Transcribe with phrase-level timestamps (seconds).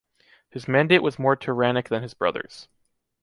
[0.49, 2.67] His mandate was more tyrannic than his brother’s.